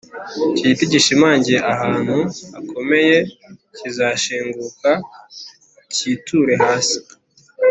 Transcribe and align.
icyo 0.55 0.65
giti 0.69 0.85
gishimangiye 0.93 1.59
ahantu 1.73 2.17
hakomeye 2.53 3.17
kizashinguka, 3.75 4.91
cyiture 5.93 6.53
hasi, 6.65 6.99